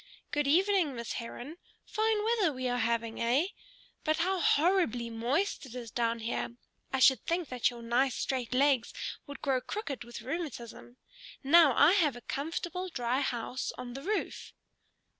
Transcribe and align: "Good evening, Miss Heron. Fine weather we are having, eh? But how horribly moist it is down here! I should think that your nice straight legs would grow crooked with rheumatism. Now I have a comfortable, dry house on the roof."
"Good 0.31 0.47
evening, 0.47 0.95
Miss 0.95 1.13
Heron. 1.13 1.57
Fine 1.85 2.23
weather 2.23 2.51
we 2.51 2.67
are 2.67 2.79
having, 2.79 3.21
eh? 3.21 3.49
But 4.03 4.17
how 4.17 4.39
horribly 4.39 5.11
moist 5.11 5.63
it 5.67 5.75
is 5.75 5.91
down 5.91 6.21
here! 6.21 6.55
I 6.91 6.97
should 6.97 7.23
think 7.27 7.49
that 7.49 7.69
your 7.69 7.83
nice 7.83 8.15
straight 8.15 8.51
legs 8.51 8.95
would 9.27 9.43
grow 9.43 9.61
crooked 9.61 10.03
with 10.03 10.23
rheumatism. 10.23 10.97
Now 11.43 11.75
I 11.77 11.91
have 11.91 12.15
a 12.15 12.21
comfortable, 12.21 12.89
dry 12.89 13.19
house 13.19 13.71
on 13.77 13.93
the 13.93 14.01
roof." 14.01 14.53